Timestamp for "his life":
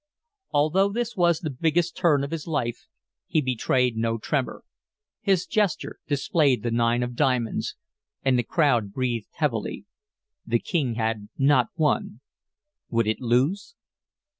2.31-2.87